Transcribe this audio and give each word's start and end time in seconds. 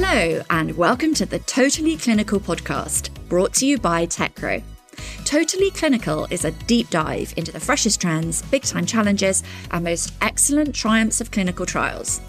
Hello, 0.00 0.40
and 0.50 0.76
welcome 0.76 1.12
to 1.14 1.26
the 1.26 1.40
Totally 1.40 1.96
Clinical 1.96 2.38
podcast, 2.38 3.10
brought 3.28 3.52
to 3.54 3.66
you 3.66 3.78
by 3.78 4.06
Teckro. 4.06 4.62
Totally 5.24 5.72
Clinical 5.72 6.28
is 6.30 6.44
a 6.44 6.52
deep 6.52 6.88
dive 6.88 7.34
into 7.36 7.50
the 7.50 7.58
freshest 7.58 8.00
trends, 8.00 8.42
big 8.42 8.62
time 8.62 8.86
challenges, 8.86 9.42
and 9.72 9.82
most 9.82 10.14
excellent 10.20 10.72
triumphs 10.72 11.20
of 11.20 11.32
clinical 11.32 11.66
trials. 11.66 12.20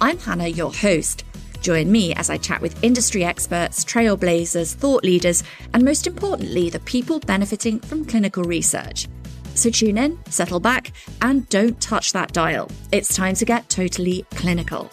I'm 0.00 0.18
Hannah, 0.18 0.48
your 0.48 0.72
host. 0.74 1.24
Join 1.60 1.92
me 1.92 2.12
as 2.14 2.28
I 2.28 2.38
chat 2.38 2.60
with 2.60 2.82
industry 2.82 3.22
experts, 3.22 3.84
trailblazers, 3.84 4.74
thought 4.74 5.04
leaders, 5.04 5.44
and 5.74 5.84
most 5.84 6.08
importantly, 6.08 6.70
the 6.70 6.80
people 6.80 7.20
benefiting 7.20 7.78
from 7.78 8.04
clinical 8.04 8.42
research. 8.42 9.06
So 9.54 9.70
tune 9.70 9.96
in, 9.96 10.18
settle 10.28 10.58
back, 10.58 10.90
and 11.20 11.48
don't 11.50 11.80
touch 11.80 12.12
that 12.14 12.32
dial. 12.32 12.68
It's 12.90 13.14
time 13.14 13.36
to 13.36 13.44
get 13.44 13.68
totally 13.68 14.26
clinical. 14.32 14.90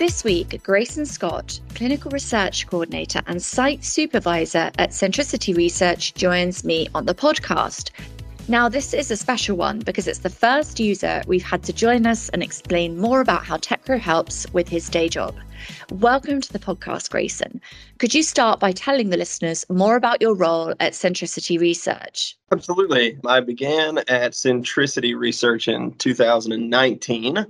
This 0.00 0.24
week, 0.24 0.62
Grayson 0.62 1.04
Scott, 1.04 1.60
Clinical 1.74 2.10
Research 2.10 2.66
Coordinator 2.66 3.20
and 3.26 3.42
Site 3.42 3.84
Supervisor 3.84 4.70
at 4.78 4.92
Centricity 4.92 5.54
Research, 5.54 6.14
joins 6.14 6.64
me 6.64 6.88
on 6.94 7.04
the 7.04 7.14
podcast. 7.14 7.90
Now, 8.48 8.70
this 8.70 8.94
is 8.94 9.10
a 9.10 9.16
special 9.18 9.58
one 9.58 9.80
because 9.80 10.08
it's 10.08 10.20
the 10.20 10.30
first 10.30 10.80
user 10.80 11.20
we've 11.26 11.42
had 11.42 11.62
to 11.64 11.74
join 11.74 12.06
us 12.06 12.30
and 12.30 12.42
explain 12.42 12.96
more 12.96 13.20
about 13.20 13.44
how 13.44 13.58
Teckro 13.58 14.00
helps 14.00 14.50
with 14.54 14.70
his 14.70 14.88
day 14.88 15.10
job. 15.10 15.34
Welcome 15.90 16.40
to 16.40 16.50
the 16.50 16.58
podcast, 16.58 17.10
Grayson. 17.10 17.60
Could 17.98 18.14
you 18.14 18.22
start 18.22 18.58
by 18.58 18.72
telling 18.72 19.10
the 19.10 19.18
listeners 19.18 19.66
more 19.68 19.96
about 19.96 20.22
your 20.22 20.34
role 20.34 20.70
at 20.80 20.94
Centricity 20.94 21.60
Research? 21.60 22.38
Absolutely. 22.50 23.18
I 23.26 23.40
began 23.40 23.98
at 23.98 24.32
Centricity 24.32 25.14
Research 25.14 25.68
in 25.68 25.92
2019 25.96 27.46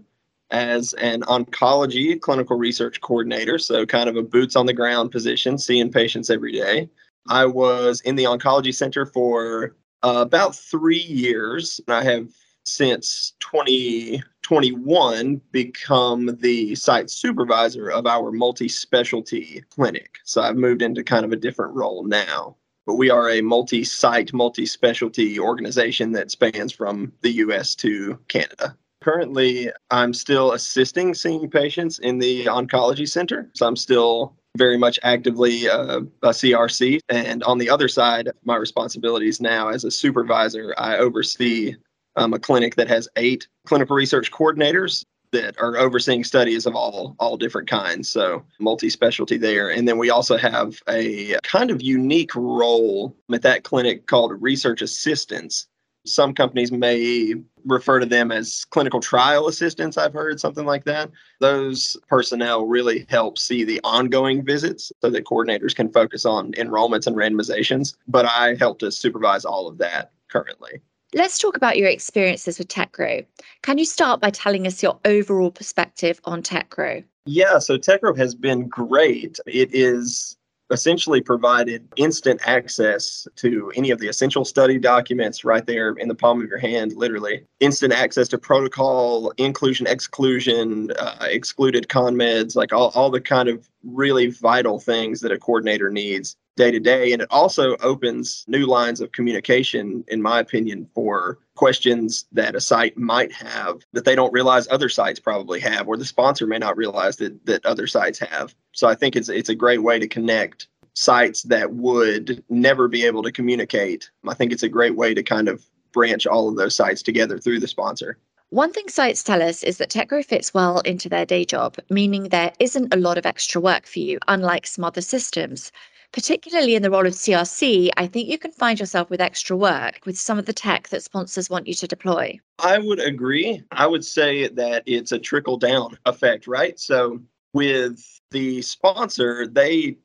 as 0.51 0.93
an 0.95 1.23
oncology 1.23 2.20
clinical 2.20 2.56
research 2.56 3.01
coordinator, 3.01 3.59
so 3.59 3.87
kind 3.87 4.09
of 4.09 4.17
a 4.17 4.23
boots 4.23 4.56
on 4.56 4.67
the 4.67 4.73
ground 4.73 5.11
position, 5.11 5.59
seeing 5.59 5.91
patients 5.91 6.31
every 6.31 6.53
day. 6.53 6.89
I 7.29 7.47
was 7.47 8.01
in 8.01 8.17
the 8.17 8.25
oncology 8.25 8.75
center 8.75 9.06
for 9.06 9.77
uh, 10.03 10.25
about 10.27 10.56
three 10.56 11.01
years. 11.01 11.81
and 11.87 11.95
I 11.95 12.03
have 12.05 12.28
since 12.65 13.34
2021 13.41 15.41
become 15.51 16.37
the 16.41 16.75
site 16.75 17.11
supervisor 17.11 17.91
of 17.91 18.06
our 18.06 18.33
multi 18.33 18.69
specialty 18.69 19.62
clinic. 19.71 20.19
So 20.25 20.43
I've 20.43 20.56
moved 20.56 20.83
into 20.83 21.03
kind 21.03 21.25
of 21.25 21.33
a 21.33 21.37
different 21.37 21.75
role 21.75 22.05
now. 22.05 22.56
But 22.87 22.97
we 22.97 23.11
are 23.11 23.31
a 23.31 23.41
multi 23.41 23.84
site, 23.84 24.33
multi 24.33 24.67
specialty 24.67 25.39
organization 25.39 26.12
that 26.12 26.31
spans 26.31 26.73
from 26.73 27.12
the 27.23 27.33
US 27.33 27.75
to 27.77 28.19
Canada. 28.28 28.77
Currently, 29.01 29.70
I'm 29.91 30.12
still 30.12 30.53
assisting 30.53 31.15
seeing 31.15 31.48
patients 31.48 31.98
in 32.01 32.19
the 32.19 32.45
oncology 32.47 33.09
center. 33.09 33.51
So 33.55 33.67
I'm 33.67 33.77
still 33.77 34.37
very 34.59 34.77
much 34.77 34.98
actively 35.03 35.69
uh, 35.69 36.01
a 36.23 36.31
CRC. 36.31 37.01
And 37.09 37.43
on 37.45 37.59
the 37.59 37.71
other 37.71 37.89
side, 37.89 38.31
my 38.45 38.56
responsibilities 38.56 39.41
now 39.41 39.69
as 39.69 39.84
a 39.84 39.91
supervisor, 39.91 40.75
I 40.77 40.98
oversee 40.98 41.77
um, 42.17 42.34
a 42.34 42.39
clinic 42.39 42.77
that 42.77 42.89
has 42.89 43.09
eight 43.17 43.48
clinical 43.67 43.97
research 43.97 44.31
coordinators 44.31 45.05
that 45.33 45.59
are 45.61 45.77
overseeing 45.77 46.25
studies 46.25 46.67
of 46.67 46.75
all 46.75 47.15
all 47.21 47.37
different 47.37 47.69
kinds 47.69 48.11
so 48.11 48.45
multi-specialty 48.59 49.37
there 49.37 49.71
and 49.71 49.87
then 49.87 49.97
we 49.97 50.11
also 50.11 50.37
have 50.37 50.83
a 50.89 51.37
kind 51.45 51.71
of 51.71 51.81
unique 51.81 52.34
role 52.34 53.17
at 53.33 53.43
that 53.43 53.62
clinic 53.62 54.09
called 54.09 54.33
research 54.43 54.83
assistants 54.83 55.69
some 56.12 56.34
companies 56.34 56.72
may 56.72 57.34
refer 57.64 58.00
to 58.00 58.06
them 58.06 58.33
as 58.33 58.64
clinical 58.66 59.00
trial 59.00 59.48
assistants, 59.48 59.97
I've 59.97 60.12
heard 60.12 60.41
something 60.41 60.66
like 60.66 60.84
that. 60.84 61.11
Those 61.41 61.97
personnel 62.08 62.66
really 62.66 63.06
help 63.09 63.38
see 63.38 63.65
the 63.65 63.81
ongoing 63.84 64.44
visits 64.44 64.93
so 65.00 65.10
that 65.10 65.25
coordinators 65.25 65.75
can 65.75 65.91
focus 65.91 66.25
on 66.25 66.53
enrollments 66.53 67.06
and 67.06 67.16
randomizations. 67.16 67.97
But 68.09 68.26
I 68.26 68.56
help 68.59 68.78
to 68.81 68.91
supervise 68.91 69.44
all 69.44 69.66
of 69.69 69.78
that 69.78 70.12
currently. 70.28 70.81
Let's 71.12 71.38
talk 71.38 71.56
about 71.56 71.76
your 71.76 71.88
experiences 71.88 72.59
with 72.59 72.69
Teckro. 72.69 73.27
Can 73.62 73.78
you 73.78 73.84
start 73.84 74.21
by 74.21 74.31
telling 74.31 74.66
us 74.66 74.82
your 74.82 74.98
overall 75.04 75.50
perspective 75.50 76.21
on 76.25 76.42
Teckro? 76.42 77.04
Yeah, 77.27 77.59
so 77.59 77.77
Teckro 77.77 78.16
has 78.16 78.34
been 78.34 78.69
great. 78.69 79.38
It 79.47 79.75
is 79.75 80.37
essentially 80.70 81.20
provided 81.20 81.86
instant 81.97 82.41
access 82.44 83.26
to 83.36 83.72
any 83.76 83.91
of 83.91 83.98
the 83.98 84.08
essential 84.08 84.44
study 84.44 84.78
documents 84.78 85.44
right 85.44 85.66
there 85.66 85.92
in 85.92 86.08
the 86.08 86.14
palm 86.14 86.41
of 86.41 86.48
your 86.48 86.58
hand, 86.58 86.92
literally. 86.94 87.44
Instant 87.60 87.92
access 87.92 88.28
to 88.28 88.38
protocol, 88.38 89.32
inclusion, 89.36 89.86
exclusion, 89.86 90.91
uh, 90.98 91.26
excluded 91.28 91.88
conmeds, 91.88 92.56
like 92.56 92.72
all, 92.72 92.91
all 92.94 93.10
the 93.10 93.20
kind 93.20 93.48
of 93.48 93.69
really 93.84 94.28
vital 94.28 94.78
things 94.78 95.20
that 95.20 95.32
a 95.32 95.38
coordinator 95.38 95.91
needs 95.91 96.36
day 96.60 96.71
to 96.71 96.78
day. 96.78 97.12
And 97.12 97.22
it 97.22 97.28
also 97.31 97.76
opens 97.78 98.44
new 98.47 98.66
lines 98.66 99.00
of 99.00 99.12
communication, 99.12 100.04
in 100.09 100.21
my 100.21 100.41
opinion, 100.41 100.88
for 100.94 101.38
questions 101.54 102.26
that 102.32 102.54
a 102.54 102.60
site 102.60 102.97
might 102.98 103.32
have 103.32 103.81
that 103.94 104.04
they 104.04 104.15
don't 104.15 104.32
realize 104.32 104.69
other 104.69 104.91
sites 104.91 105.19
probably 105.19 105.59
have, 105.60 105.88
or 105.88 105.97
the 105.97 106.04
sponsor 106.04 106.47
may 106.47 106.59
not 106.59 106.76
realize 106.76 107.16
that, 107.16 107.47
that 107.47 107.65
other 107.65 107.87
sites 107.87 108.19
have. 108.19 108.54
So 108.72 108.88
I 108.88 108.94
think 108.94 109.16
it's 109.16 109.31
it's 109.31 109.48
a 109.48 109.54
great 109.54 109.82
way 109.82 109.98
to 109.98 110.06
connect 110.06 110.69
sites 110.94 111.44
that 111.44 111.72
would 111.72 112.44
never 112.50 112.88
be 112.88 113.06
able 113.06 113.22
to 113.22 113.32
communicate. 113.32 114.10
I 114.28 114.34
think 114.34 114.53
it's 114.53 114.62
a 114.62 114.69
great 114.69 114.97
way 114.97 115.15
to 115.15 115.22
kind 115.22 115.48
of 115.48 115.65
branch 115.92 116.27
all 116.27 116.48
of 116.48 116.56
those 116.56 116.77
sites 116.77 117.03
together 117.03 117.38
through 117.38 117.60
the 117.60 117.69
sponsor. 117.69 118.19
One 118.50 118.72
thing 118.72 118.88
sites 118.88 119.22
tell 119.22 119.42
us 119.42 119.62
is 119.62 119.78
that 119.78 119.91
Teckro 119.91 120.25
fits 120.25 120.53
well 120.53 120.81
into 120.81 121.09
their 121.09 121.25
day 121.25 121.44
job, 121.44 121.77
meaning 121.88 122.25
there 122.25 122.53
isn't 122.59 122.92
a 122.92 122.97
lot 122.97 123.16
of 123.16 123.25
extra 123.25 123.60
work 123.60 123.87
for 123.87 124.00
you, 124.00 124.19
unlike 124.27 124.66
some 124.66 124.84
other 124.84 125.00
systems 125.00 125.71
particularly 126.12 126.75
in 126.75 126.82
the 126.82 126.91
role 126.91 127.06
of 127.06 127.12
CRC, 127.12 127.91
I 127.97 128.06
think 128.06 128.28
you 128.28 128.38
can 128.38 128.50
find 128.53 128.78
yourself 128.78 129.10
with 129.10 129.21
extra 129.21 129.56
work 129.56 130.00
with 130.04 130.19
some 130.19 130.38
of 130.38 130.47
the 130.47 130.53
tech 130.53 130.88
that 130.88 131.03
sponsors 131.03 131.50
want 131.50 131.66
you 131.66 131.75
to 131.75 131.87
deploy. 131.87 132.38
I 132.59 132.78
would 132.78 133.00
agree. 133.00 133.62
I 133.71 133.87
would 133.87 134.04
say 134.04 134.48
that 134.48 134.82
it's 134.87 135.12
a 135.12 135.19
trickle 135.19 135.56
down 135.56 135.98
effect, 136.06 136.47
right? 136.47 136.78
So 136.78 137.21
with 137.53 138.21
the 138.31 138.62
sponsor, 138.62 139.47
they, 139.47 139.98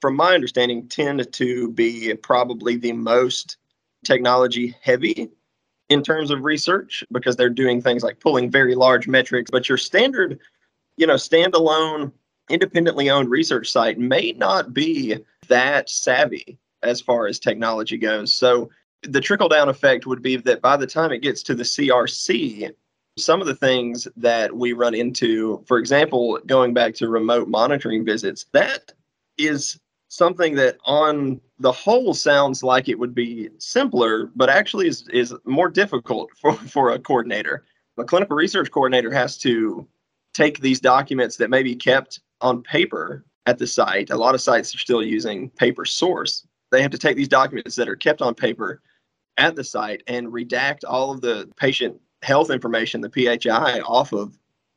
from 0.00 0.16
my 0.16 0.34
understanding, 0.34 0.88
tend 0.88 1.32
to 1.32 1.70
be 1.72 2.14
probably 2.14 2.76
the 2.76 2.92
most 2.92 3.56
technology 4.04 4.74
heavy 4.82 5.30
in 5.88 6.02
terms 6.02 6.30
of 6.30 6.44
research 6.44 7.04
because 7.12 7.36
they're 7.36 7.48
doing 7.48 7.80
things 7.80 8.02
like 8.02 8.20
pulling 8.20 8.50
very 8.50 8.74
large 8.74 9.08
metrics. 9.08 9.50
But 9.50 9.68
your 9.68 9.78
standard, 9.78 10.38
you 10.96 11.06
know, 11.06 11.14
standalone 11.14 12.12
independently 12.48 13.10
owned 13.10 13.30
research 13.30 13.70
site 13.70 13.98
may 13.98 14.32
not 14.32 14.72
be 14.72 15.16
that 15.48 15.88
savvy 15.90 16.58
as 16.82 17.00
far 17.00 17.26
as 17.26 17.38
technology 17.38 17.96
goes. 17.96 18.32
So 18.32 18.70
the 19.02 19.20
trickle 19.20 19.48
down 19.48 19.68
effect 19.68 20.06
would 20.06 20.22
be 20.22 20.36
that 20.36 20.62
by 20.62 20.76
the 20.76 20.86
time 20.86 21.12
it 21.12 21.22
gets 21.22 21.42
to 21.44 21.54
the 21.54 21.62
CRC, 21.62 22.72
some 23.18 23.40
of 23.40 23.46
the 23.46 23.54
things 23.54 24.06
that 24.16 24.54
we 24.54 24.72
run 24.72 24.94
into, 24.94 25.62
for 25.66 25.78
example, 25.78 26.38
going 26.46 26.74
back 26.74 26.94
to 26.94 27.08
remote 27.08 27.48
monitoring 27.48 28.04
visits, 28.04 28.46
that 28.52 28.92
is 29.38 29.78
something 30.08 30.54
that 30.54 30.76
on 30.84 31.40
the 31.58 31.72
whole 31.72 32.14
sounds 32.14 32.62
like 32.62 32.88
it 32.88 32.98
would 32.98 33.14
be 33.14 33.48
simpler, 33.58 34.30
but 34.36 34.50
actually 34.50 34.88
is, 34.88 35.08
is 35.08 35.34
more 35.44 35.68
difficult 35.68 36.30
for, 36.40 36.54
for 36.54 36.90
a 36.92 36.98
coordinator. 36.98 37.64
A 37.98 38.04
clinical 38.04 38.36
research 38.36 38.70
coordinator 38.70 39.10
has 39.10 39.38
to 39.38 39.88
take 40.34 40.60
these 40.60 40.80
documents 40.80 41.36
that 41.36 41.48
may 41.48 41.62
be 41.62 41.74
kept 41.74 42.20
on 42.42 42.62
paper 42.62 43.24
at 43.46 43.58
the 43.58 43.66
site. 43.66 44.10
A 44.10 44.16
lot 44.16 44.34
of 44.34 44.40
sites 44.40 44.74
are 44.74 44.78
still 44.78 45.02
using 45.02 45.50
paper 45.50 45.84
source. 45.84 46.46
They 46.70 46.82
have 46.82 46.90
to 46.90 46.98
take 46.98 47.16
these 47.16 47.28
documents 47.28 47.76
that 47.76 47.88
are 47.88 47.96
kept 47.96 48.20
on 48.20 48.34
paper 48.34 48.82
at 49.38 49.56
the 49.56 49.64
site 49.64 50.02
and 50.06 50.28
redact 50.28 50.80
all 50.86 51.10
of 51.10 51.20
the 51.20 51.48
patient 51.56 52.00
health 52.22 52.50
information, 52.50 53.00
the 53.00 53.10
PHI, 53.10 53.80
off 53.80 54.12
of 54.12 54.36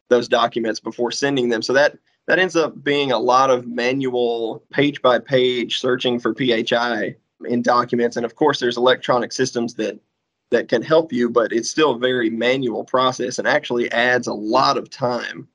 those 0.10 0.28
documents 0.28 0.80
before 0.80 1.12
sending 1.12 1.50
them. 1.50 1.62
So 1.62 1.74
that 1.74 1.98
that 2.28 2.40
ends 2.40 2.56
up 2.56 2.84
being 2.84 3.12
a 3.12 3.18
lot 3.18 3.50
of 3.50 3.66
manual 3.66 4.64
page 4.72 5.02
by 5.02 5.18
page 5.18 5.80
searching 5.80 6.20
for 6.20 6.36
PHI 6.36 7.16
in 7.46 7.64
documents. 7.64 8.18
And 8.18 8.26
of 8.26 8.36
course, 8.36 8.60
there's 8.60 8.78
electronic 8.78 9.32
systems 9.32 9.74
that 9.76 10.00
that 10.52 10.68
can 10.68 10.82
help 10.82 11.14
you, 11.14 11.30
but 11.30 11.52
it's 11.52 11.70
still 11.70 11.92
a 11.92 12.00
very 12.00 12.30
manual 12.30 12.84
process 12.84 13.40
and 13.40 13.48
actually 13.48 13.92
adds 13.92 14.28
a 14.28 14.34
lot 14.34 14.78
of 14.78 14.90
time 14.90 15.48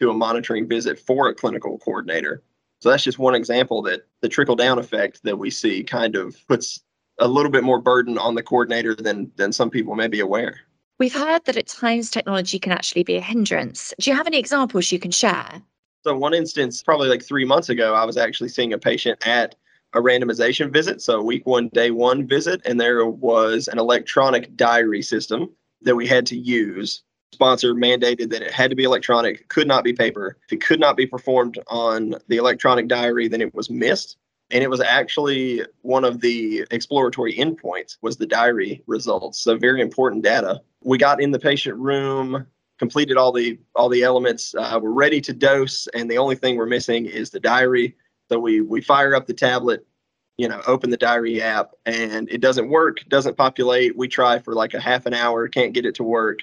to 0.00 0.10
a 0.10 0.14
monitoring 0.14 0.68
visit 0.68 0.98
for 0.98 1.28
a 1.28 1.34
clinical 1.34 1.78
coordinator. 1.78 2.42
So 2.80 2.90
that's 2.90 3.04
just 3.04 3.18
one 3.18 3.34
example 3.34 3.82
that 3.82 4.02
the 4.20 4.28
trickle 4.28 4.56
down 4.56 4.78
effect 4.78 5.20
that 5.24 5.38
we 5.38 5.50
see 5.50 5.82
kind 5.82 6.14
of 6.16 6.36
puts 6.46 6.82
a 7.18 7.28
little 7.28 7.50
bit 7.50 7.64
more 7.64 7.80
burden 7.80 8.18
on 8.18 8.34
the 8.34 8.42
coordinator 8.42 8.94
than 8.94 9.30
than 9.36 9.52
some 9.52 9.70
people 9.70 9.94
may 9.94 10.08
be 10.08 10.20
aware. 10.20 10.60
We've 10.98 11.14
heard 11.14 11.44
that 11.44 11.56
at 11.56 11.66
times 11.66 12.10
technology 12.10 12.58
can 12.58 12.72
actually 12.72 13.02
be 13.02 13.16
a 13.16 13.20
hindrance. 13.20 13.92
Do 14.00 14.10
you 14.10 14.16
have 14.16 14.26
any 14.26 14.38
examples 14.38 14.90
you 14.90 14.98
can 14.98 15.10
share? 15.10 15.62
So 16.04 16.16
one 16.16 16.34
instance, 16.34 16.82
probably 16.82 17.08
like 17.08 17.22
three 17.22 17.44
months 17.44 17.68
ago, 17.68 17.94
I 17.94 18.04
was 18.04 18.16
actually 18.16 18.48
seeing 18.48 18.72
a 18.72 18.78
patient 18.78 19.26
at 19.26 19.56
a 19.92 20.00
randomization 20.00 20.72
visit, 20.72 21.02
so 21.02 21.22
week 21.22 21.46
one, 21.46 21.68
day 21.68 21.90
one 21.90 22.26
visit, 22.26 22.60
and 22.64 22.80
there 22.80 23.04
was 23.06 23.68
an 23.68 23.78
electronic 23.78 24.56
diary 24.56 25.02
system 25.02 25.50
that 25.82 25.96
we 25.96 26.06
had 26.06 26.26
to 26.26 26.36
use 26.36 27.02
sponsor 27.32 27.74
mandated 27.74 28.30
that 28.30 28.42
it 28.42 28.50
had 28.50 28.70
to 28.70 28.76
be 28.76 28.84
electronic, 28.84 29.48
could 29.48 29.68
not 29.68 29.84
be 29.84 29.92
paper. 29.92 30.38
If 30.46 30.52
it 30.54 30.60
could 30.60 30.80
not 30.80 30.96
be 30.96 31.06
performed 31.06 31.58
on 31.68 32.14
the 32.28 32.36
electronic 32.36 32.88
diary, 32.88 33.28
then 33.28 33.42
it 33.42 33.54
was 33.54 33.70
missed. 33.70 34.16
And 34.50 34.62
it 34.62 34.70
was 34.70 34.80
actually 34.80 35.64
one 35.82 36.04
of 36.04 36.20
the 36.20 36.64
exploratory 36.70 37.34
endpoints 37.34 37.98
was 38.00 38.16
the 38.16 38.26
diary 38.26 38.82
results. 38.86 39.40
So 39.40 39.56
very 39.56 39.80
important 39.80 40.22
data. 40.22 40.62
We 40.84 40.98
got 40.98 41.20
in 41.20 41.32
the 41.32 41.38
patient 41.38 41.76
room, 41.78 42.46
completed 42.78 43.16
all 43.16 43.32
the 43.32 43.58
all 43.74 43.88
the 43.88 44.02
elements. 44.02 44.54
Uh, 44.54 44.78
we're 44.80 44.90
ready 44.90 45.20
to 45.22 45.32
dose, 45.32 45.88
and 45.94 46.10
the 46.10 46.18
only 46.18 46.36
thing 46.36 46.56
we're 46.56 46.66
missing 46.66 47.06
is 47.06 47.30
the 47.30 47.40
diary. 47.40 47.96
So 48.28 48.38
we 48.38 48.60
we 48.60 48.80
fire 48.80 49.14
up 49.16 49.26
the 49.26 49.34
tablet, 49.34 49.84
you 50.36 50.48
know, 50.48 50.62
open 50.66 50.90
the 50.90 50.96
diary 50.96 51.42
app, 51.42 51.72
and 51.84 52.30
it 52.30 52.40
doesn't 52.40 52.68
work, 52.68 52.98
doesn't 53.08 53.36
populate. 53.36 53.96
We 53.96 54.06
try 54.06 54.38
for 54.38 54.54
like 54.54 54.74
a 54.74 54.80
half 54.80 55.06
an 55.06 55.14
hour, 55.14 55.48
can't 55.48 55.72
get 55.72 55.86
it 55.86 55.96
to 55.96 56.04
work. 56.04 56.40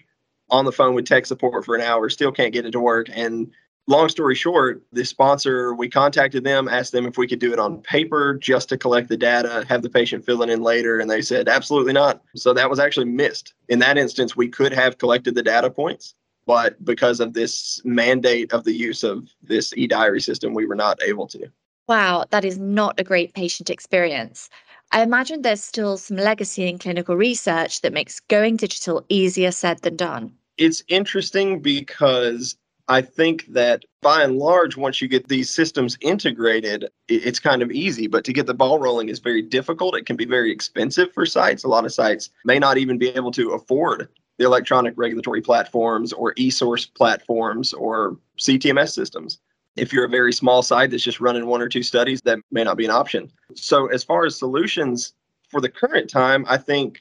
On 0.50 0.66
the 0.66 0.72
phone 0.72 0.94
with 0.94 1.06
tech 1.06 1.26
support 1.26 1.66
for 1.66 1.76
an 1.76 1.82
hour, 1.82 2.10
still 2.10 2.32
can't 2.32 2.54
get 2.54 2.66
it 2.66 2.72
to 2.72 2.80
work. 2.80 3.08
And 3.12 3.52
long 3.88 4.10
story 4.10 4.36
short, 4.36 4.84
the 4.92 5.04
sponsor, 5.04 5.74
we 5.74 5.90
contacted 5.90 6.44
them, 6.44 6.68
asked 6.68 6.92
them 6.92 7.06
if 7.06 7.18
we 7.18 7.28
could 7.28 7.40
do 7.40 7.54
it 7.54 7.60
on 7.60 7.82
paper 7.82 8.36
just 8.36 8.70
to 8.70 8.78
collect 8.78 9.10
the 9.10 9.18
data, 9.18 9.66
have 9.68 9.82
the 9.82 9.90
patient 9.90 10.26
fill 10.26 10.44
it 10.44 10.50
in 10.50 10.62
later, 10.62 11.00
and 11.00 11.10
they 11.10 11.22
said 11.22 11.50
absolutely 11.50 11.94
not. 11.94 12.22
So 12.36 12.54
that 12.54 12.70
was 12.70 12.80
actually 12.80 13.08
missed. 13.08 13.54
In 13.70 13.80
that 13.80 13.98
instance, 13.98 14.36
we 14.36 14.48
could 14.48 14.74
have 14.74 14.98
collected 14.98 15.36
the 15.36 15.44
data 15.44 15.70
points 15.70 16.14
but 16.46 16.84
because 16.84 17.20
of 17.20 17.34
this 17.34 17.82
mandate 17.84 18.52
of 18.54 18.64
the 18.64 18.74
use 18.74 19.04
of 19.04 19.30
this 19.42 19.74
e-diary 19.78 20.22
system 20.22 20.54
we 20.54 20.66
were 20.66 20.76
not 20.76 21.02
able 21.04 21.28
to 21.28 21.48
wow 21.88 22.26
that 22.30 22.46
is 22.46 22.58
not 22.58 23.00
a 23.00 23.04
great 23.04 23.34
patient 23.34 23.70
experience 23.70 24.50
i 24.94 25.02
imagine 25.02 25.42
there's 25.42 25.64
still 25.64 25.98
some 25.98 26.18
legacy 26.18 26.68
in 26.68 26.78
clinical 26.78 27.16
research 27.16 27.82
that 27.82 27.94
makes 27.94 28.20
going 28.22 28.56
digital 28.56 29.04
easier 29.10 29.52
said 29.52 29.80
than 29.82 29.96
done 29.96 30.34
it's 30.58 30.84
interesting 30.88 31.60
because 31.62 32.56
I 32.88 33.02
think 33.02 33.46
that 33.48 33.86
by 34.02 34.24
and 34.24 34.38
large, 34.38 34.76
once 34.76 35.02
you 35.02 35.08
get 35.08 35.30
these 35.30 35.50
systems 35.50 35.98
integrated, 36.02 36.90
it's 37.08 37.40
kind 37.40 37.62
of 37.62 37.72
easy. 37.72 38.08
But 38.08 38.26
to 38.26 38.34
get 38.34 38.46
the 38.46 38.54
ball 38.54 38.78
rolling 38.80 39.10
is 39.10 39.20
very 39.20 39.42
difficult. 39.42 39.96
It 39.96 40.06
can 40.06 40.18
be 40.18 40.26
very 40.26 40.52
expensive 40.52 41.14
for 41.14 41.26
sites. 41.26 41.64
A 41.64 41.70
lot 41.70 41.86
of 41.86 41.94
sites 41.94 42.30
may 42.44 42.60
not 42.60 42.78
even 42.78 42.98
be 42.98 43.10
able 43.10 43.32
to 43.32 43.52
afford 43.52 44.10
the 44.38 44.46
electronic 44.46 44.96
regulatory 44.98 45.42
platforms 45.42 46.12
or 46.12 46.34
e-source 46.36 46.86
platforms 46.86 47.72
or 47.72 48.18
CTMS 48.38 48.90
systems. 48.90 49.40
If 49.76 49.92
you're 49.92 50.06
a 50.06 50.10
very 50.10 50.34
small 50.34 50.62
site 50.62 50.92
that's 50.92 51.04
just 51.04 51.20
running 51.20 51.48
one 51.48 51.62
or 51.62 51.70
two 51.70 51.84
studies, 51.84 52.22
that 52.22 52.40
may 52.52 52.64
not 52.64 52.78
be 52.78 52.86
an 52.86 52.92
option. 52.92 53.32
So 53.56 53.88
as 53.88 54.04
far 54.04 54.26
as 54.26 54.38
solutions 54.38 55.14
for 55.50 55.62
the 55.62 55.70
current 55.70 56.10
time, 56.10 56.46
I 56.48 56.58
think 56.58 57.00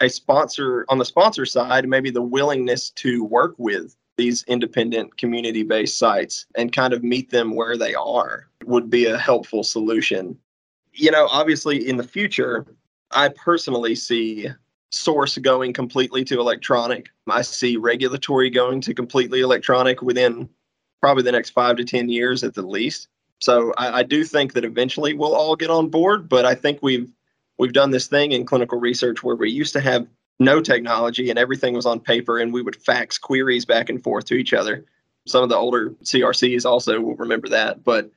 a 0.00 0.08
sponsor 0.08 0.84
on 0.88 0.98
the 0.98 1.04
sponsor 1.04 1.46
side, 1.46 1.88
maybe 1.88 2.10
the 2.10 2.22
willingness 2.22 2.90
to 2.90 3.24
work 3.24 3.54
with 3.58 3.96
these 4.16 4.44
independent 4.48 5.16
community 5.16 5.62
based 5.62 5.98
sites 5.98 6.46
and 6.56 6.72
kind 6.72 6.92
of 6.92 7.04
meet 7.04 7.30
them 7.30 7.54
where 7.54 7.76
they 7.76 7.94
are 7.94 8.48
would 8.64 8.90
be 8.90 9.06
a 9.06 9.16
helpful 9.16 9.62
solution. 9.62 10.36
You 10.92 11.10
know, 11.10 11.28
obviously 11.30 11.88
in 11.88 11.96
the 11.96 12.04
future, 12.04 12.66
I 13.12 13.28
personally 13.28 13.94
see 13.94 14.48
source 14.90 15.38
going 15.38 15.72
completely 15.72 16.24
to 16.24 16.40
electronic. 16.40 17.08
I 17.28 17.42
see 17.42 17.76
regulatory 17.76 18.50
going 18.50 18.80
to 18.82 18.94
completely 18.94 19.40
electronic 19.40 20.02
within 20.02 20.48
probably 21.00 21.22
the 21.22 21.32
next 21.32 21.50
five 21.50 21.76
to 21.76 21.84
10 21.84 22.08
years 22.08 22.42
at 22.44 22.54
the 22.54 22.62
least. 22.62 23.08
So 23.40 23.72
I, 23.78 24.00
I, 24.00 24.02
do 24.02 24.24
think 24.24 24.54
that 24.54 24.64
eventually 24.64 25.14
we'll 25.14 25.34
all 25.34 25.54
get 25.54 25.70
on 25.70 25.88
board, 25.88 26.28
but 26.28 26.44
I 26.44 26.54
think 26.54 26.80
we've 26.82 27.10
we've 27.58 27.72
done 27.72 27.90
this 27.92 28.08
thing 28.08 28.32
in 28.32 28.44
clinical 28.44 28.80
research 28.80 29.22
where 29.22 29.36
we 29.36 29.50
used 29.50 29.72
to 29.74 29.80
have 29.80 30.06
no 30.40 30.60
technology 30.60 31.30
and 31.30 31.38
everything 31.38 31.74
was 31.74 31.86
on 31.86 32.00
paper 32.00 32.38
and 32.38 32.52
we 32.52 32.62
would 32.62 32.76
fax 32.76 33.16
queries 33.18 33.64
back 33.64 33.88
and 33.88 34.02
forth 34.02 34.24
to 34.26 34.34
each 34.34 34.52
other. 34.52 34.84
Some 35.26 35.42
of 35.42 35.48
the 35.48 35.56
older 35.56 35.90
CRCs 36.02 36.64
also 36.64 37.00
will 37.00 37.16
remember 37.16 37.48
that. 37.48 37.84
But 37.84 38.10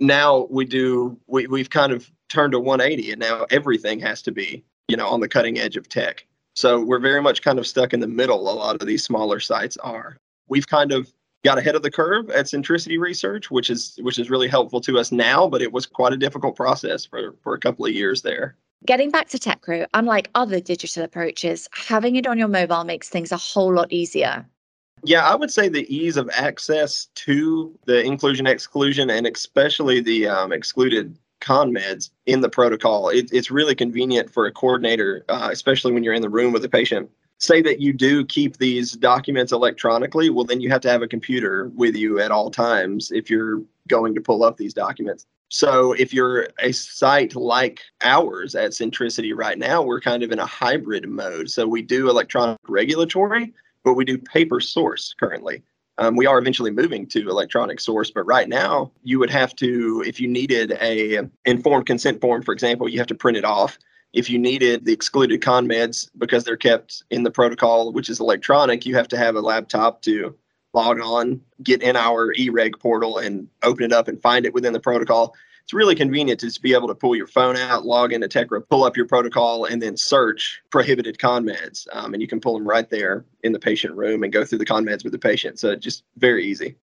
now 0.00 0.46
we 0.50 0.64
do 0.64 1.18
we, 1.26 1.46
we've 1.48 1.70
kind 1.70 1.92
of 1.92 2.08
turned 2.28 2.52
to 2.52 2.60
180 2.60 3.12
and 3.12 3.20
now 3.20 3.46
everything 3.50 3.98
has 4.00 4.22
to 4.22 4.32
be 4.32 4.64
you 4.88 4.96
know, 4.96 5.06
on 5.06 5.20
the 5.20 5.28
cutting 5.28 5.58
edge 5.58 5.76
of 5.76 5.88
tech. 5.88 6.26
So 6.54 6.82
we're 6.82 6.98
very 6.98 7.22
much 7.22 7.42
kind 7.42 7.58
of 7.58 7.66
stuck 7.66 7.92
in 7.92 8.00
the 8.00 8.08
middle. 8.08 8.50
A 8.50 8.52
lot 8.52 8.80
of 8.80 8.86
these 8.86 9.04
smaller 9.04 9.38
sites 9.38 9.76
are. 9.76 10.16
We've 10.48 10.66
kind 10.66 10.92
of 10.92 11.12
got 11.44 11.58
ahead 11.58 11.74
of 11.74 11.82
the 11.82 11.90
curve 11.90 12.30
at 12.30 12.46
centricity 12.46 12.98
research, 12.98 13.50
which 13.50 13.70
is 13.70 13.98
which 14.02 14.18
is 14.18 14.30
really 14.30 14.48
helpful 14.48 14.80
to 14.82 14.98
us 14.98 15.12
now, 15.12 15.48
but 15.48 15.62
it 15.62 15.72
was 15.72 15.86
quite 15.86 16.12
a 16.12 16.16
difficult 16.16 16.56
process 16.56 17.04
for, 17.04 17.34
for 17.42 17.54
a 17.54 17.60
couple 17.60 17.86
of 17.86 17.92
years 17.92 18.22
there. 18.22 18.56
Getting 18.86 19.10
back 19.10 19.28
to 19.30 19.38
Teckro, 19.38 19.86
unlike 19.94 20.30
other 20.34 20.60
digital 20.60 21.02
approaches, 21.02 21.68
having 21.72 22.16
it 22.16 22.26
on 22.26 22.38
your 22.38 22.48
mobile 22.48 22.84
makes 22.84 23.08
things 23.08 23.32
a 23.32 23.36
whole 23.36 23.74
lot 23.74 23.92
easier. 23.92 24.46
Yeah, 25.04 25.26
I 25.28 25.34
would 25.34 25.50
say 25.50 25.68
the 25.68 25.92
ease 25.94 26.16
of 26.16 26.28
access 26.32 27.06
to 27.16 27.76
the 27.86 28.02
inclusion, 28.02 28.46
exclusion, 28.46 29.10
and 29.10 29.26
especially 29.26 30.00
the 30.00 30.28
um, 30.28 30.52
excluded 30.52 31.16
con 31.40 31.72
meds 31.72 32.10
in 32.26 32.40
the 32.40 32.48
protocol. 32.48 33.08
It, 33.08 33.32
it's 33.32 33.50
really 33.50 33.74
convenient 33.74 34.30
for 34.30 34.46
a 34.46 34.52
coordinator, 34.52 35.24
uh, 35.28 35.48
especially 35.52 35.92
when 35.92 36.02
you're 36.02 36.14
in 36.14 36.22
the 36.22 36.28
room 36.28 36.52
with 36.52 36.64
a 36.64 36.68
patient. 36.68 37.10
Say 37.38 37.62
that 37.62 37.80
you 37.80 37.92
do 37.92 38.24
keep 38.24 38.56
these 38.56 38.92
documents 38.92 39.52
electronically, 39.52 40.28
well, 40.28 40.44
then 40.44 40.60
you 40.60 40.70
have 40.70 40.80
to 40.82 40.90
have 40.90 41.02
a 41.02 41.08
computer 41.08 41.70
with 41.74 41.94
you 41.94 42.18
at 42.18 42.32
all 42.32 42.50
times 42.50 43.12
if 43.12 43.30
you're 43.30 43.62
going 43.86 44.14
to 44.14 44.20
pull 44.20 44.42
up 44.42 44.56
these 44.56 44.74
documents. 44.74 45.26
So 45.50 45.92
if 45.92 46.12
you're 46.12 46.48
a 46.58 46.72
site 46.72 47.34
like 47.34 47.80
ours 48.02 48.54
at 48.54 48.72
Centricity 48.72 49.32
right 49.34 49.56
now, 49.56 49.82
we're 49.82 50.00
kind 50.00 50.22
of 50.22 50.30
in 50.30 50.38
a 50.38 50.46
hybrid 50.46 51.08
mode. 51.08 51.48
So 51.50 51.66
we 51.66 51.80
do 51.80 52.10
electronic 52.10 52.58
regulatory, 52.68 53.54
but 53.84 53.94
we 53.94 54.04
do 54.04 54.18
paper 54.18 54.60
source 54.60 55.14
currently. 55.18 55.62
Um, 55.96 56.16
we 56.16 56.26
are 56.26 56.38
eventually 56.38 56.70
moving 56.70 57.06
to 57.08 57.28
electronic 57.28 57.80
source, 57.80 58.10
but 58.10 58.24
right 58.24 58.48
now 58.48 58.92
you 59.02 59.18
would 59.18 59.30
have 59.30 59.56
to, 59.56 60.04
if 60.06 60.20
you 60.20 60.28
needed 60.28 60.76
a 60.80 61.28
informed 61.44 61.86
consent 61.86 62.20
form, 62.20 62.42
for 62.42 62.52
example, 62.52 62.88
you 62.88 62.98
have 62.98 63.06
to 63.08 63.14
print 63.14 63.38
it 63.38 63.44
off. 63.44 63.78
If 64.12 64.30
you 64.30 64.38
needed 64.38 64.84
the 64.84 64.92
excluded 64.92 65.42
con 65.42 65.68
meds 65.68 66.08
because 66.16 66.44
they're 66.44 66.56
kept 66.56 67.02
in 67.10 67.22
the 67.22 67.30
protocol, 67.30 67.92
which 67.92 68.08
is 68.08 68.20
electronic, 68.20 68.86
you 68.86 68.94
have 68.96 69.08
to 69.08 69.18
have 69.18 69.36
a 69.36 69.40
laptop 69.40 70.02
to 70.02 70.34
log 70.74 71.00
on, 71.00 71.40
get 71.62 71.82
in 71.82 71.96
our 71.96 72.34
eReg 72.34 72.78
portal, 72.78 73.18
and 73.18 73.48
open 73.62 73.84
it 73.84 73.92
up 73.92 74.08
and 74.08 74.20
find 74.20 74.46
it 74.46 74.54
within 74.54 74.72
the 74.72 74.80
protocol 74.80 75.34
it's 75.68 75.74
really 75.74 75.94
convenient 75.94 76.40
to 76.40 76.46
just 76.46 76.62
be 76.62 76.72
able 76.72 76.88
to 76.88 76.94
pull 76.94 77.14
your 77.14 77.26
phone 77.26 77.54
out, 77.54 77.84
log 77.84 78.14
into 78.14 78.26
Teckro, 78.26 78.66
pull 78.70 78.84
up 78.84 78.96
your 78.96 79.04
protocol, 79.04 79.66
and 79.66 79.82
then 79.82 79.98
search 79.98 80.62
prohibited 80.70 81.18
con 81.18 81.44
meds. 81.44 81.86
Um, 81.92 82.14
and 82.14 82.22
you 82.22 82.26
can 82.26 82.40
pull 82.40 82.54
them 82.54 82.66
right 82.66 82.88
there 82.88 83.26
in 83.42 83.52
the 83.52 83.58
patient 83.58 83.94
room 83.94 84.22
and 84.22 84.32
go 84.32 84.46
through 84.46 84.60
the 84.60 84.64
con 84.64 84.86
meds 84.86 85.04
with 85.04 85.12
the 85.12 85.18
patient. 85.18 85.58
So 85.58 85.76
just 85.76 86.04
very 86.16 86.46
easy. 86.46 86.76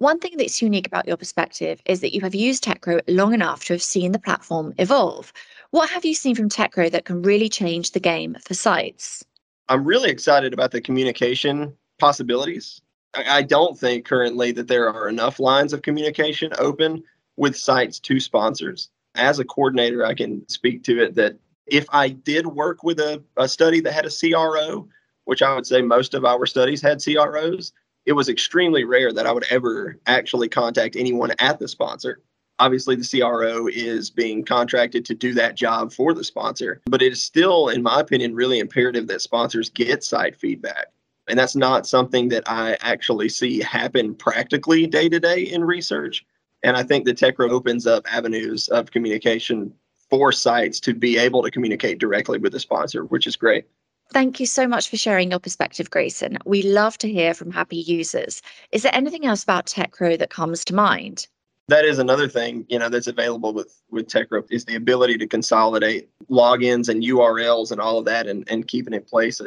One 0.00 0.18
thing 0.18 0.38
that's 0.38 0.62
unique 0.62 0.86
about 0.86 1.06
your 1.06 1.18
perspective 1.18 1.82
is 1.84 2.00
that 2.00 2.14
you 2.14 2.22
have 2.22 2.34
used 2.34 2.64
Teckro 2.64 3.02
long 3.06 3.34
enough 3.34 3.66
to 3.66 3.74
have 3.74 3.82
seen 3.82 4.12
the 4.12 4.18
platform 4.18 4.72
evolve. 4.78 5.30
What 5.72 5.90
have 5.90 6.06
you 6.06 6.14
seen 6.14 6.34
from 6.34 6.48
Teckro 6.48 6.90
that 6.90 7.04
can 7.04 7.20
really 7.20 7.50
change 7.50 7.90
the 7.90 8.00
game 8.00 8.34
for 8.42 8.54
sites? 8.54 9.22
I'm 9.68 9.84
really 9.84 10.08
excited 10.08 10.54
about 10.54 10.70
the 10.70 10.80
communication 10.80 11.76
possibilities. 11.98 12.80
I 13.12 13.42
don't 13.42 13.78
think 13.78 14.06
currently 14.06 14.52
that 14.52 14.68
there 14.68 14.90
are 14.90 15.06
enough 15.06 15.38
lines 15.38 15.74
of 15.74 15.82
communication 15.82 16.50
open 16.58 17.02
with 17.36 17.54
sites 17.54 18.00
to 18.00 18.18
sponsors. 18.20 18.88
As 19.16 19.38
a 19.38 19.44
coordinator, 19.44 20.06
I 20.06 20.14
can 20.14 20.48
speak 20.48 20.82
to 20.84 21.02
it 21.02 21.14
that 21.16 21.36
if 21.66 21.84
I 21.90 22.08
did 22.08 22.46
work 22.46 22.82
with 22.82 23.00
a, 23.00 23.22
a 23.36 23.46
study 23.46 23.80
that 23.80 23.92
had 23.92 24.06
a 24.06 24.10
CRO, 24.10 24.88
which 25.24 25.42
I 25.42 25.54
would 25.54 25.66
say 25.66 25.82
most 25.82 26.14
of 26.14 26.24
our 26.24 26.46
studies 26.46 26.80
had 26.80 27.04
CROs, 27.04 27.74
it 28.10 28.16
was 28.16 28.28
extremely 28.28 28.82
rare 28.82 29.12
that 29.12 29.24
I 29.24 29.30
would 29.30 29.46
ever 29.50 29.96
actually 30.08 30.48
contact 30.48 30.96
anyone 30.96 31.30
at 31.38 31.60
the 31.60 31.68
sponsor. 31.68 32.20
Obviously, 32.58 32.96
the 32.96 33.06
CRO 33.08 33.68
is 33.68 34.10
being 34.10 34.44
contracted 34.44 35.04
to 35.04 35.14
do 35.14 35.32
that 35.34 35.54
job 35.54 35.92
for 35.92 36.12
the 36.12 36.24
sponsor, 36.24 36.82
but 36.86 37.02
it 37.02 37.12
is 37.12 37.22
still, 37.22 37.68
in 37.68 37.84
my 37.84 38.00
opinion, 38.00 38.34
really 38.34 38.58
imperative 38.58 39.06
that 39.06 39.22
sponsors 39.22 39.70
get 39.70 40.02
site 40.02 40.34
feedback. 40.34 40.88
And 41.28 41.38
that's 41.38 41.54
not 41.54 41.86
something 41.86 42.28
that 42.30 42.42
I 42.50 42.76
actually 42.80 43.28
see 43.28 43.60
happen 43.60 44.16
practically 44.16 44.88
day 44.88 45.08
to 45.08 45.20
day 45.20 45.42
in 45.42 45.62
research. 45.62 46.26
And 46.64 46.76
I 46.76 46.82
think 46.82 47.04
the 47.04 47.14
Teckro 47.14 47.50
opens 47.50 47.86
up 47.86 48.12
avenues 48.12 48.66
of 48.70 48.90
communication 48.90 49.72
for 50.10 50.32
sites 50.32 50.80
to 50.80 50.94
be 50.94 51.16
able 51.16 51.44
to 51.44 51.50
communicate 51.52 52.00
directly 52.00 52.40
with 52.40 52.50
the 52.50 52.58
sponsor, 52.58 53.04
which 53.04 53.28
is 53.28 53.36
great. 53.36 53.66
Thank 54.12 54.40
you 54.40 54.46
so 54.46 54.66
much 54.66 54.88
for 54.88 54.96
sharing 54.96 55.30
your 55.30 55.38
perspective, 55.38 55.90
Grayson. 55.90 56.38
We 56.44 56.62
love 56.62 56.98
to 56.98 57.08
hear 57.08 57.32
from 57.32 57.52
happy 57.52 57.76
users. 57.76 58.42
Is 58.72 58.82
there 58.82 58.94
anything 58.94 59.24
else 59.24 59.44
about 59.44 59.66
Teckro 59.66 60.18
that 60.18 60.30
comes 60.30 60.64
to 60.64 60.74
mind? 60.74 61.28
That 61.68 61.84
is 61.84 62.00
another 62.00 62.28
thing, 62.28 62.66
you 62.68 62.80
know, 62.80 62.88
that's 62.88 63.06
available 63.06 63.54
with 63.54 63.80
with 63.90 64.08
Teckro 64.08 64.44
is 64.50 64.64
the 64.64 64.74
ability 64.74 65.16
to 65.18 65.28
consolidate 65.28 66.08
logins 66.28 66.88
and 66.88 67.04
URLs 67.04 67.70
and 67.70 67.80
all 67.80 67.98
of 67.98 68.04
that 68.06 68.26
and, 68.26 68.44
and 68.50 68.66
keep 68.66 68.88
it 68.88 68.94
in 68.94 69.02
place. 69.02 69.40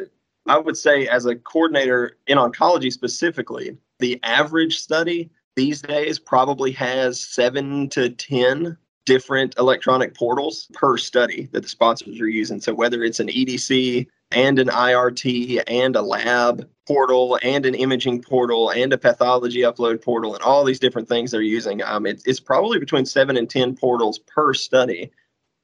I 0.46 0.58
would 0.58 0.78
say 0.78 1.06
as 1.06 1.26
a 1.26 1.36
coordinator 1.36 2.16
in 2.26 2.38
oncology 2.38 2.90
specifically, 2.90 3.76
the 3.98 4.18
average 4.22 4.78
study 4.78 5.30
these 5.56 5.82
days 5.82 6.18
probably 6.18 6.72
has 6.72 7.20
seven 7.20 7.90
to 7.90 8.08
10 8.08 8.76
different 9.06 9.54
electronic 9.58 10.14
portals 10.14 10.68
per 10.72 10.96
study 10.96 11.48
that 11.52 11.62
the 11.62 11.68
sponsors 11.68 12.20
are 12.20 12.28
using. 12.28 12.60
So 12.60 12.74
whether 12.74 13.02
it's 13.02 13.20
an 13.20 13.28
EDC 13.28 14.06
and 14.32 14.58
an 14.58 14.68
IRT 14.68 15.62
and 15.66 15.96
a 15.96 16.02
lab 16.02 16.68
portal 16.86 17.38
and 17.42 17.64
an 17.66 17.74
imaging 17.74 18.22
portal 18.22 18.70
and 18.70 18.92
a 18.92 18.98
pathology 18.98 19.60
upload 19.60 20.02
portal 20.02 20.34
and 20.34 20.42
all 20.42 20.64
these 20.64 20.80
different 20.80 21.08
things 21.08 21.30
they're 21.30 21.42
using. 21.42 21.82
Um, 21.82 22.06
it, 22.06 22.22
it's 22.26 22.40
probably 22.40 22.78
between 22.78 23.06
seven 23.06 23.36
and 23.36 23.48
10 23.48 23.76
portals 23.76 24.18
per 24.18 24.52
study. 24.54 25.10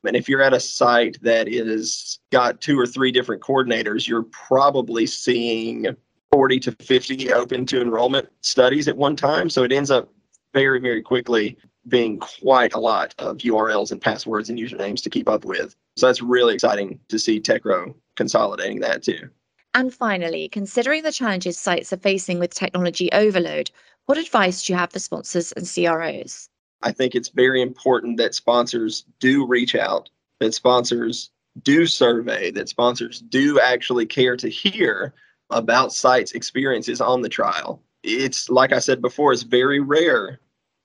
And 0.04 0.16
if 0.16 0.28
you're 0.28 0.42
at 0.42 0.54
a 0.54 0.60
site 0.60 1.18
that 1.22 1.46
is 1.46 2.20
got 2.30 2.60
two 2.60 2.78
or 2.78 2.86
three 2.86 3.12
different 3.12 3.42
coordinators, 3.42 4.08
you're 4.08 4.26
probably 4.30 5.06
seeing 5.06 5.86
40 6.32 6.60
to 6.60 6.72
50 6.72 7.32
open 7.32 7.66
to 7.66 7.82
enrollment 7.82 8.28
studies 8.40 8.88
at 8.88 8.96
one 8.96 9.16
time. 9.16 9.50
So 9.50 9.62
it 9.62 9.72
ends 9.72 9.90
up 9.90 10.10
very, 10.54 10.80
very 10.80 11.02
quickly 11.02 11.58
being 11.88 12.18
quite 12.18 12.74
a 12.74 12.80
lot 12.80 13.14
of 13.18 13.38
URLs 13.38 13.92
and 13.92 14.00
passwords 14.00 14.50
and 14.50 14.58
usernames 14.58 15.02
to 15.02 15.10
keep 15.10 15.28
up 15.28 15.44
with. 15.44 15.74
So 15.96 16.06
that's 16.06 16.22
really 16.22 16.54
exciting 16.54 17.00
to 17.08 17.18
see 17.18 17.40
Teckro 17.40 17.94
consolidating 18.16 18.80
that 18.80 19.02
too. 19.02 19.30
And 19.74 19.94
finally, 19.94 20.48
considering 20.48 21.02
the 21.02 21.12
challenges 21.12 21.58
sites 21.58 21.92
are 21.92 21.98
facing 21.98 22.38
with 22.38 22.54
technology 22.54 23.10
overload, 23.12 23.70
what 24.06 24.18
advice 24.18 24.64
do 24.64 24.72
you 24.72 24.78
have 24.78 24.90
for 24.90 24.98
sponsors 24.98 25.52
and 25.52 25.66
CROs? 25.66 26.48
I 26.82 26.92
think 26.92 27.14
it's 27.14 27.28
very 27.28 27.62
important 27.62 28.16
that 28.16 28.34
sponsors 28.34 29.04
do 29.20 29.46
reach 29.46 29.74
out, 29.74 30.10
that 30.40 30.54
sponsors 30.54 31.30
do 31.62 31.86
survey, 31.86 32.50
that 32.52 32.68
sponsors 32.68 33.20
do 33.20 33.60
actually 33.60 34.06
care 34.06 34.36
to 34.36 34.48
hear 34.48 35.14
about 35.50 35.92
sites' 35.92 36.32
experiences 36.32 37.00
on 37.00 37.22
the 37.22 37.28
trial. 37.28 37.82
It's 38.02 38.48
like 38.48 38.72
I 38.72 38.78
said 38.78 39.02
before, 39.02 39.32
it's 39.32 39.42
very 39.42 39.80
rare 39.80 40.40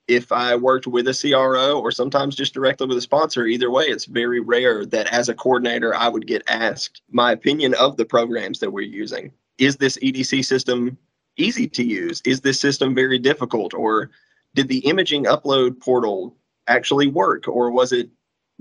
if 0.07 0.31
I 0.31 0.55
worked 0.55 0.87
with 0.87 1.07
a 1.07 1.13
CRO 1.13 1.79
or 1.79 1.91
sometimes 1.91 2.35
just 2.35 2.53
directly 2.53 2.87
with 2.87 2.97
a 2.97 3.01
sponsor, 3.01 3.45
either 3.45 3.71
way, 3.71 3.85
it's 3.85 4.05
very 4.05 4.39
rare 4.39 4.85
that 4.85 5.07
as 5.07 5.29
a 5.29 5.33
coordinator, 5.33 5.95
I 5.95 6.09
would 6.09 6.27
get 6.27 6.43
asked 6.47 7.01
my 7.11 7.31
opinion 7.31 7.73
of 7.75 7.97
the 7.97 8.05
programs 8.05 8.59
that 8.59 8.71
we're 8.71 8.81
using. 8.81 9.31
Is 9.57 9.77
this 9.77 9.97
EDC 9.97 10.45
system 10.45 10.97
easy 11.37 11.67
to 11.69 11.83
use? 11.83 12.21
Is 12.25 12.41
this 12.41 12.59
system 12.59 12.93
very 12.93 13.17
difficult? 13.17 13.73
Or 13.73 14.11
did 14.53 14.67
the 14.67 14.79
imaging 14.79 15.25
upload 15.25 15.79
portal 15.79 16.35
actually 16.67 17.07
work? 17.07 17.47
Or 17.47 17.71
was 17.71 17.91
it, 17.91 18.09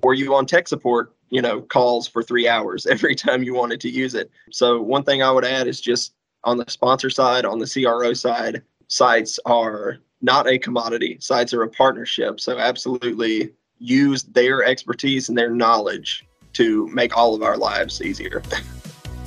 were 0.03 0.15
you 0.15 0.35
on 0.35 0.47
tech 0.47 0.67
support, 0.67 1.15
you 1.29 1.43
know, 1.43 1.61
calls 1.61 2.09
for 2.09 2.23
three 2.23 2.49
hours 2.49 2.87
every 2.91 3.15
time 3.15 3.43
you 3.43 3.55
wanted 3.55 3.81
to 3.83 3.91
use 3.91 4.15
it? 4.15 4.31
So, 4.51 4.81
one 4.81 5.05
thing 5.05 5.23
I 5.23 5.31
would 5.31 5.45
add 5.45 5.67
is 5.67 5.81
just 5.81 6.15
on 6.43 6.57
the 6.59 6.65
sponsor 6.69 7.11
side, 7.11 7.45
on 7.45 7.59
the 7.59 7.67
CRO 7.67 8.13
side, 8.13 8.63
sites 8.89 9.39
are 9.47 9.99
not 10.25 10.49
a 10.49 10.59
commodity. 10.59 11.19
Sites 11.21 11.53
are 11.53 11.63
a 11.63 11.69
partnership. 11.69 12.41
So 12.41 12.59
absolutely 12.59 13.53
use 13.79 14.23
their 14.25 14.65
expertise 14.65 15.29
and 15.29 15.37
their 15.37 15.51
knowledge 15.51 16.27
to 16.55 16.89
make 16.89 17.17
all 17.17 17.35
of 17.35 17.43
our 17.43 17.57
lives 17.57 18.03
easier. 18.03 18.43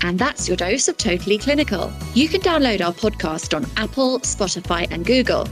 And 0.03 0.19
that's 0.19 0.47
your 0.47 0.55
dose 0.55 0.87
of 0.87 0.97
Totally 0.97 1.39
Clinical. 1.39 1.91
You 2.13 2.29
can 2.29 2.41
download 2.41 2.85
our 2.85 2.93
podcast 2.93 3.55
on 3.55 3.65
Apple, 3.77 4.19
Spotify, 4.19 4.87
and 4.91 5.03
Google. 5.03 5.47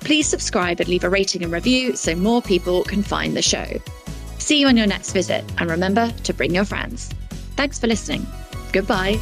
Please 0.00 0.26
subscribe 0.26 0.80
and 0.80 0.88
leave 0.88 1.04
a 1.04 1.10
rating 1.10 1.44
and 1.44 1.52
review 1.52 1.94
so 1.94 2.14
more 2.14 2.40
people 2.40 2.84
can 2.84 3.02
find 3.02 3.36
the 3.36 3.42
show. 3.42 3.66
See 4.38 4.58
you 4.58 4.66
on 4.66 4.78
your 4.78 4.86
next 4.86 5.12
visit, 5.12 5.44
and 5.58 5.68
remember 5.68 6.10
to 6.10 6.32
bring 6.32 6.54
your 6.54 6.64
friends. 6.64 7.10
Thanks 7.54 7.78
for 7.78 7.86
listening. 7.86 8.26
Goodbye. 8.72 9.18